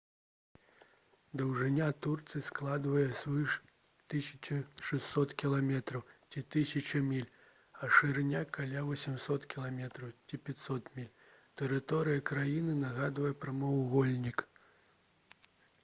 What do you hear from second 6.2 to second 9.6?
ці 1000 міль а шырыня— каля 800